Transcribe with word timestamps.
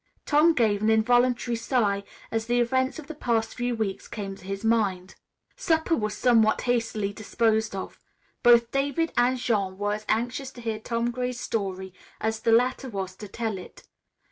Tom 0.25 0.55
gave 0.55 0.81
an 0.81 0.89
involuntary 0.89 1.55
sigh 1.55 2.03
as 2.31 2.47
the 2.47 2.59
events 2.59 2.97
of 2.97 3.05
the 3.05 3.13
past 3.13 3.53
few 3.53 3.75
weeks 3.75 4.07
came 4.07 4.35
to 4.35 4.45
his 4.45 4.65
mind. 4.65 5.13
Supper 5.55 5.95
was 5.95 6.17
somewhat 6.17 6.61
hastily 6.61 7.13
disposed 7.13 7.75
of. 7.75 7.99
Both 8.41 8.71
David 8.71 9.13
and 9.15 9.37
Jean 9.37 9.77
were 9.77 9.93
as 9.93 10.05
anxious 10.09 10.49
to 10.53 10.61
hear 10.61 10.79
Tom 10.79 11.11
Gray's 11.11 11.39
story, 11.39 11.93
as 12.19 12.39
the 12.39 12.51
latter 12.51 12.89
was 12.89 13.15
to 13.17 13.27
tell 13.27 13.59
it. 13.59 13.83